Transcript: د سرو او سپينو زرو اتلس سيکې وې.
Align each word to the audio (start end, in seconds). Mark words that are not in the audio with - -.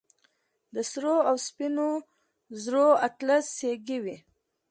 د 0.73 0.77
سرو 0.91 1.15
او 1.29 1.35
سپينو 1.47 1.89
زرو 2.63 2.87
اتلس 3.07 3.45
سيکې 3.57 3.97
وې. 4.03 4.17